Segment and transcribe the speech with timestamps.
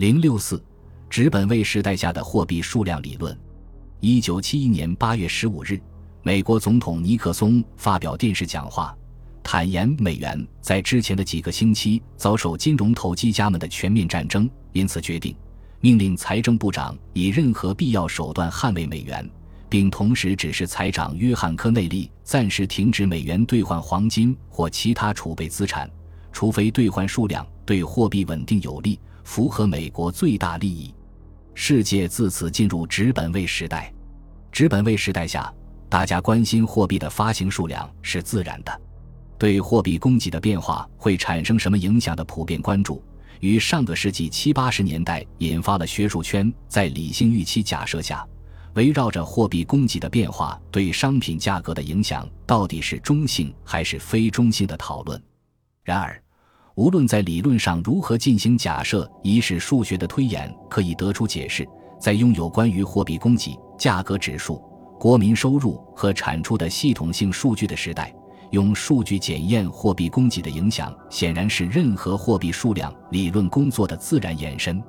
[0.00, 0.64] 零六四，
[1.10, 3.38] 纸本位时代下的货币数量理论。
[4.00, 5.78] 一九七一年八月十五日，
[6.22, 8.96] 美国总统尼克松发表电视讲话，
[9.42, 15.36] 坦言美元在之前的几个星期遭受金融投机家们的全面战争，因此决定
[15.80, 19.30] 命令财政部长以任何必要手段捍卫美元，
[19.68, 25.90] 并同时指示财长约翰科内利暂时停止美元兑换黄金或其他储备资产，
[26.32, 28.98] 除非兑换数量对货币稳定有利。
[29.22, 30.92] 符合美国最大利益，
[31.54, 33.92] 世界自此进入纸本位时代。
[34.50, 35.54] 纸本位时代下，
[35.88, 38.80] 大家关心货币的发行数量是自然的，
[39.38, 43.04] 对货币供给的变化会产生什么影响的普遍关注，
[43.38, 48.26] 于上个世纪七八十年代引发了学术圈在理性预期假设下，
[48.74, 55.22] 围绕着货币供给的变化对商品价格的影响到底是中性还是非中性的讨论。
[55.84, 56.20] 然而。
[56.80, 61.68] 无论在理论上如何进行假设，以使数学的推演可以得出解释，
[62.00, 64.58] 在拥有关于货币供给、价格指数、
[64.98, 68.10] 国民收入和产出的系统性数据的时代，
[68.52, 74.82] 用数据检验货币供给的影响，显然是任何货币数量理论工作的自然延伸。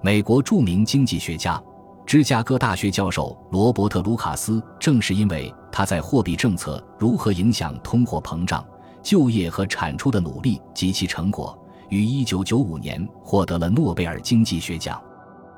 [0.00, 1.62] 美国著名经济学家、
[2.06, 8.66] 芝加哥大学教授罗伯特·卢卡斯，正是因为他在货币政策如何影响通货膨胀。
[9.06, 11.56] 就业和产出的努力及其成果，
[11.90, 15.00] 于1995年获得了诺贝尔经济学奖。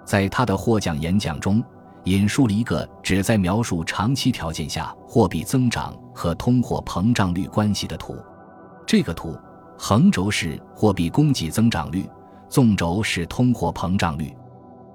[0.05, 1.65] 在他的获奖演讲中，
[2.05, 8.19] 引述了一个旨在描述长期条件下货币增长和通货膨胀率关系的图。
[8.87, 9.35] 这个图
[9.79, 12.07] 横轴是货币供给增长率，
[12.51, 14.31] 纵轴是通货膨胀率。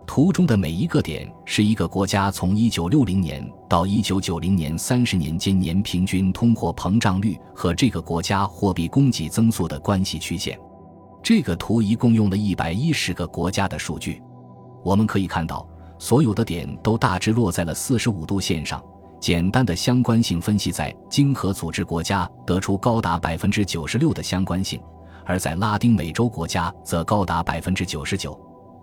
[0.06, 10.60] 图中的每一个点是一个国家从1960年到1990年三十年间年平均通货膨胀率和这个国家货币供给增速的关系曲线。
[11.24, 14.22] 这个图一共用了一百一十个国家的数据。
[14.84, 15.66] 我们可以看到，
[15.98, 18.84] 所有的点都大致落在了四十五度线上。
[19.22, 24.82] 简单的相关性分析在经合组织国家得出高达百分之九十六的相关性，
[25.26, 28.38] 而在拉丁美洲国家则高达百分之九十九。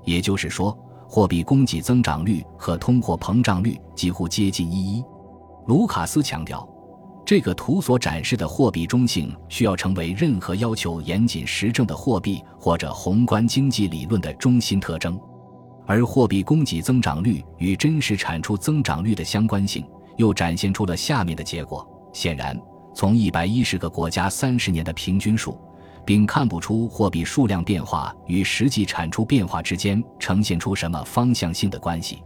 [0.05, 0.77] 也就是说。
[1.13, 5.05] 货币供给增长率和通货膨胀率几乎接近一一。
[5.67, 6.65] 卢卡斯强调，
[7.27, 15.21] 这个图所展示的货币中性需要成为任何要求严谨实证的货币或者宏观经济理论的中心特征，
[15.85, 19.85] 而货币供给增长率与真实产出增长率的相关性
[20.17, 21.85] 又展现出了下面的结果。
[22.13, 22.57] 显然，
[22.95, 25.59] 从一百一十个国家三十年的平均数。
[26.05, 32.23] 并看不出货币数量变化与实际产出变化之间呈现出什么方向性的关系。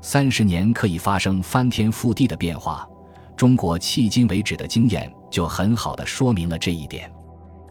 [0.00, 2.88] 三十年可以发生翻天覆地的变化，
[3.36, 7.10] 中国迄今为止的经验就很好的说明了这一点。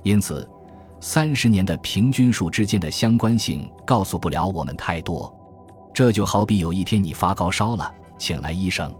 [0.03, 0.47] 因此，
[1.01, 5.33] 三十年的平均数之间的相关性告诉不了我们太多。
[5.93, 8.93] 这就好比有一天你发高烧了，请来医生，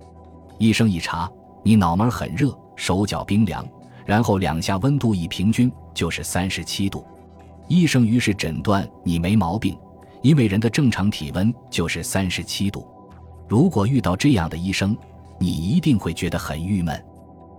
[0.57, 1.31] 医生一查，
[1.63, 3.65] 你脑门很热，手脚冰凉。
[4.09, 7.05] 然后两下温度一平均就是三十七度，
[7.67, 9.77] 医生于是诊断你没毛病，
[10.23, 12.87] 因为人的正常体温就是三十七度。
[13.47, 14.97] 如果遇到这样的医生，
[15.37, 16.99] 你一定会觉得很郁闷。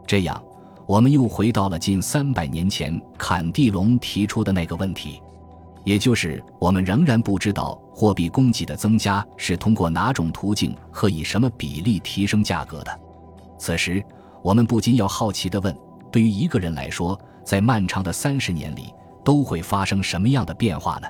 [0.08, 0.42] 这样，
[0.88, 5.22] 我们又回到了近三百年前坎蒂隆提出的那个问题，
[5.84, 13.00] 也就是我们仍然不知道货币供给的增加是通过哪种途径和以什么比例提升价格的。
[13.56, 14.04] 此时，
[14.42, 15.72] 我们不禁要好奇地问。
[16.10, 18.92] 对于一个人来说，在漫长的三十年里，
[19.24, 21.06] 都会发生什么样的变化呢？